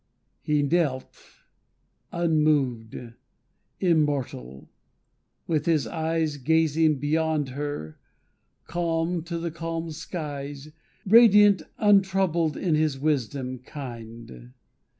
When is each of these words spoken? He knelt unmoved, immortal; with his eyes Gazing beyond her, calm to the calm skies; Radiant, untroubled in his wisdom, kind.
He 0.41 0.63
knelt 0.63 1.15
unmoved, 2.11 2.97
immortal; 3.79 4.71
with 5.45 5.67
his 5.67 5.85
eyes 5.85 6.37
Gazing 6.37 6.97
beyond 6.97 7.49
her, 7.49 7.99
calm 8.65 9.21
to 9.25 9.37
the 9.37 9.51
calm 9.51 9.91
skies; 9.91 10.71
Radiant, 11.05 11.61
untroubled 11.77 12.57
in 12.57 12.73
his 12.73 12.97
wisdom, 12.97 13.59
kind. 13.59 14.53